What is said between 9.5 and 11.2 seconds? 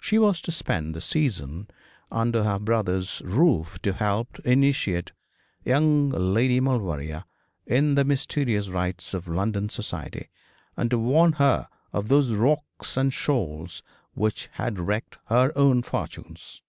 society, and to